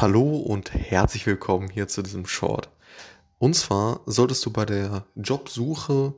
Hallo 0.00 0.38
und 0.38 0.72
herzlich 0.72 1.26
willkommen 1.26 1.68
hier 1.68 1.86
zu 1.86 2.00
diesem 2.00 2.24
Short. 2.24 2.70
Und 3.36 3.52
zwar 3.52 4.00
solltest 4.06 4.46
du 4.46 4.50
bei 4.50 4.64
der 4.64 5.04
Jobsuche 5.14 6.14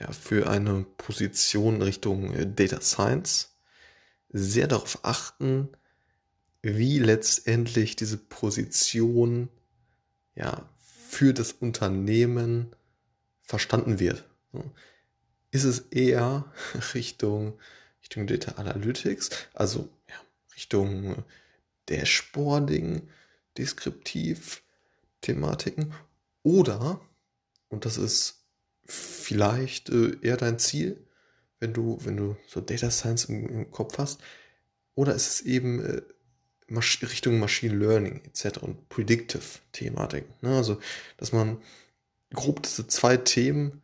ja, 0.00 0.10
für 0.10 0.48
eine 0.48 0.86
Position 0.96 1.82
Richtung 1.82 2.32
äh, 2.32 2.46
Data 2.50 2.80
Science 2.80 3.54
sehr 4.30 4.68
darauf 4.68 5.00
achten, 5.02 5.68
wie 6.62 6.98
letztendlich 6.98 7.94
diese 7.94 8.16
Position 8.16 9.50
ja, 10.34 10.66
für 10.78 11.34
das 11.34 11.52
Unternehmen 11.52 12.74
verstanden 13.42 13.98
wird. 13.98 14.24
Ist 15.50 15.64
es 15.64 15.80
eher 15.90 16.50
Richtung, 16.94 17.58
Richtung 18.00 18.26
Data 18.26 18.52
Analytics, 18.52 19.28
also 19.52 19.90
ja, 20.08 20.14
Richtung 20.54 21.16
äh, 21.16 21.22
Dashboarding, 21.90 23.10
deskriptiv 23.58 24.62
Thematiken 25.20 25.92
oder, 26.42 27.00
und 27.68 27.84
das 27.84 27.98
ist 27.98 28.44
vielleicht 28.84 29.90
äh, 29.90 30.16
eher 30.22 30.36
dein 30.36 30.58
Ziel, 30.58 31.04
wenn 31.58 31.72
du, 31.72 31.98
wenn 32.04 32.16
du 32.16 32.36
so 32.46 32.60
Data 32.60 32.90
Science 32.90 33.24
im, 33.26 33.48
im 33.48 33.70
Kopf 33.70 33.98
hast, 33.98 34.20
oder 34.94 35.14
ist 35.14 35.28
es 35.28 35.40
eben 35.40 35.84
äh, 35.84 36.02
Masch 36.68 37.00
Richtung 37.02 37.38
Machine 37.38 37.76
Learning 37.76 38.22
etc. 38.24 38.58
und 38.58 38.88
Predictive 38.88 39.60
Thematiken. 39.72 40.32
Ne? 40.40 40.56
Also, 40.56 40.80
dass 41.16 41.32
man 41.32 41.62
grob 42.34 42.62
diese 42.62 42.86
zwei 42.88 43.16
Themen 43.16 43.82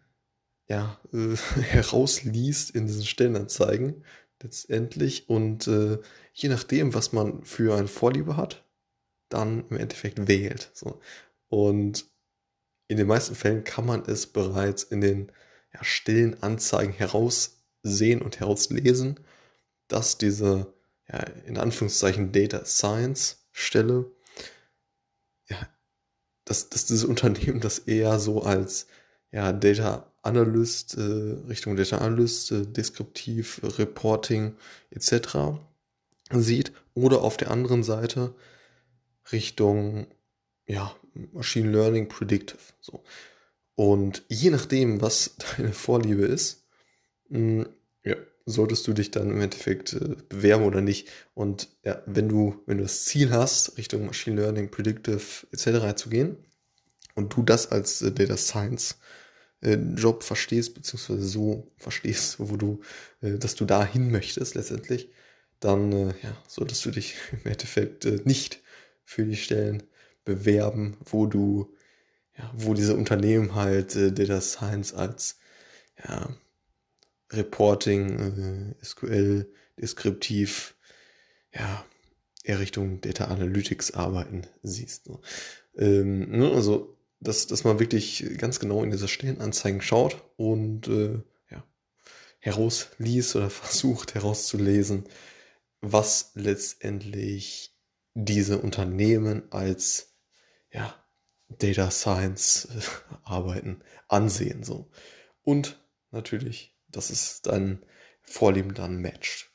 ja, 0.69 0.99
äh, 1.13 1.37
herausliest 1.61 2.71
in 2.71 2.87
diesen 2.87 3.05
Stellenanzeigen 3.05 4.05
letztendlich 4.43 5.29
und 5.29 5.69
äh, 5.69 5.99
je 6.33 6.49
nachdem, 6.49 6.95
was 6.95 7.13
man 7.13 7.45
für 7.45 7.77
eine 7.77 7.89
Vorliebe 7.89 8.37
hat, 8.37 8.65
dann 9.33 9.65
im 9.69 9.77
Endeffekt 9.77 10.29
wählt. 10.29 10.71
So. 10.75 11.01
Und 11.49 12.07
in 12.89 12.97
den 12.97 13.07
meisten 13.07 13.35
Fällen 13.35 13.65
kann 13.65 13.87
man 13.87 14.05
es 14.07 14.27
bereits 14.27 14.83
in 14.83 15.01
den 15.01 15.33
ja, 15.73 15.83
stillen 15.83 16.43
Anzeigen 16.43 16.93
heraussehen 16.93 18.21
und 18.23 18.41
herauslesen, 18.41 19.21
dass 19.89 20.19
diese 20.19 20.73
ja, 21.09 21.19
in 21.47 21.59
Anführungszeichen 21.59 22.33
Data 22.33 22.65
Science 22.65 23.47
Stelle, 23.51 24.11
ja, 25.49 25.59
dass, 26.45 26.69
dass 26.69 26.87
dieses 26.87 27.05
Unternehmen 27.05 27.61
das 27.61 27.81
eher 27.81 28.19
so 28.19 28.43
als 28.43 28.87
ja, 29.31 29.53
Data 29.53 30.13
Analyst, 30.23 30.97
äh, 30.97 31.01
Richtung 31.49 31.77
Data 31.77 31.99
Analyst, 31.99 32.53
äh, 32.53 32.67
Deskriptiv, 32.67 33.61
Reporting 33.79 34.55
etc. 34.91 35.59
sieht 36.31 36.73
oder 36.95 37.23
auf 37.23 37.37
der 37.37 37.51
anderen 37.51 37.83
Seite 37.83 38.35
Richtung 39.31 40.07
ja, 40.67 40.95
Machine 41.33 41.71
Learning 41.71 42.09
Predictive. 42.09 42.59
So. 42.81 43.03
Und 43.75 44.23
je 44.29 44.51
nachdem, 44.51 45.01
was 45.01 45.37
deine 45.57 45.73
Vorliebe 45.73 46.25
ist, 46.25 46.65
mh, 47.29 47.65
hm, 47.65 47.69
ja, 48.05 48.17
solltest 48.47 48.87
du 48.87 48.93
dich 48.93 49.11
dann 49.11 49.31
im 49.31 49.41
Endeffekt 49.41 49.93
äh, 49.93 50.17
bewerben 50.29 50.65
oder 50.65 50.81
nicht. 50.81 51.09
Und 51.35 51.69
ja, 51.85 52.03
wenn 52.07 52.29
du, 52.29 52.63
wenn 52.67 52.79
du 52.79 52.85
das 52.85 53.05
Ziel 53.05 53.31
hast, 53.31 53.79
Richtung 53.79 54.07
Machine 54.07 54.41
Learning, 54.41 54.71
Predictive 54.71 55.47
etc. 55.53 55.95
zu 55.97 56.09
gehen 56.09 56.37
und 57.15 57.35
du 57.35 57.43
das 57.43 57.71
als 57.71 58.03
äh, 58.03 58.11
Data 58.11 58.37
Science 58.37 58.99
äh, 59.61 59.75
Job 59.75 60.25
verstehst, 60.25 60.75
beziehungsweise 60.75 61.23
so 61.23 61.73
verstehst, 61.77 62.37
wo 62.39 62.57
du, 62.57 62.81
äh, 63.21 63.39
dass 63.39 63.55
du 63.55 63.65
dahin 63.65 64.11
möchtest 64.11 64.55
letztendlich, 64.55 65.11
dann 65.61 65.93
äh, 65.93 66.15
ja, 66.23 66.37
solltest 66.49 66.85
du 66.85 66.91
dich 66.91 67.15
im 67.33 67.51
Endeffekt 67.51 68.05
äh, 68.05 68.21
nicht 68.25 68.61
für 69.05 69.25
die 69.25 69.37
Stellen 69.37 69.83
bewerben, 70.25 70.97
wo 71.05 71.27
du, 71.27 71.75
ja, 72.37 72.51
wo 72.55 72.75
diese 72.75 72.97
Unternehmen 72.97 73.55
halt 73.55 73.97
äh, 73.97 74.13
Data 74.13 74.41
Science 74.41 74.95
als 74.95 75.39
ja, 76.03 76.35
Reporting, 77.33 78.75
äh, 78.81 78.85
SQL, 78.85 79.53
deskriptiv, 79.77 80.75
ja, 81.53 81.85
eher 82.45 82.61
Richtung 82.61 83.01
Data 83.01 83.27
Analytics 83.27 83.93
arbeiten 83.93 84.47
siehst. 84.63 85.09
Ne? 85.09 85.19
Ähm, 85.77 86.31
ne, 86.31 86.51
also, 86.51 86.97
dass, 87.21 87.47
dass 87.47 87.65
man 87.65 87.79
wirklich 87.79 88.37
ganz 88.39 88.59
genau 88.59 88.83
in 88.83 88.91
diese 88.91 89.09
Stellenanzeigen 89.09 89.81
schaut 89.81 90.23
und 90.37 90.89
äh, 90.89 91.21
ja, 91.51 91.65
herausliest 92.41 93.37
oder 93.37 93.51
versucht 93.51 94.15
herauszulesen, 94.15 95.05
was 95.81 96.33
letztendlich 96.35 97.72
diese 98.15 98.59
Unternehmen 98.59 99.51
als 99.51 100.15
ja, 100.71 100.95
Data 101.49 101.91
Science 101.91 102.67
äh, 102.67 102.81
arbeiten 103.25 103.83
ansehen 104.09 104.63
so 104.65 104.91
und 105.43 105.83
natürlich, 106.11 106.77
dass 106.89 107.11
es 107.11 107.43
dein 107.43 107.85
Vorlieben 108.23 108.75
dann 108.75 109.03
matcht. 109.03 109.51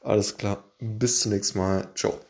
Alles 0.00 0.36
klar, 0.36 0.74
bis 0.78 1.20
zum 1.20 1.32
nächsten 1.32 1.58
Mal, 1.58 1.90
ciao. 1.94 2.20